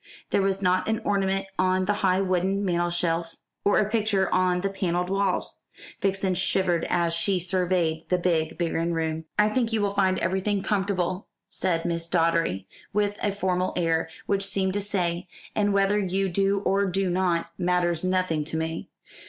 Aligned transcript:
There 0.31 0.41
was 0.41 0.63
not 0.63 0.87
an 0.87 0.99
ornament 1.05 1.45
on 1.59 1.85
the 1.85 1.93
high 2.01 2.21
wooden 2.21 2.65
mantelshelf, 2.65 3.35
or 3.63 3.77
a 3.77 3.87
picture 3.87 4.33
on 4.33 4.61
the 4.61 4.69
panelled 4.71 5.11
walls. 5.11 5.59
Vixen 6.01 6.33
shivered 6.33 6.87
as 6.89 7.13
she 7.13 7.39
surveyed 7.39 8.09
the 8.09 8.17
big 8.17 8.57
barren 8.57 8.95
room. 8.95 9.25
"I 9.37 9.47
think 9.49 9.71
you 9.71 9.79
will 9.79 9.93
find 9.93 10.17
everything 10.17 10.63
comfortable," 10.63 11.27
said 11.49 11.83
Mrs. 11.83 12.09
Doddery, 12.09 12.65
with 12.91 13.15
a 13.21 13.31
formal 13.31 13.73
air, 13.77 14.09
which 14.25 14.43
seemed 14.43 14.73
to 14.73 14.81
say, 14.81 15.27
"and 15.55 15.71
whether 15.71 15.99
you 15.99 16.29
do 16.29 16.61
or 16.61 16.87
do 16.87 17.07
not 17.11 17.51
matters 17.59 18.03
nothing 18.03 18.43
to 18.45 18.57
me." 18.57 18.89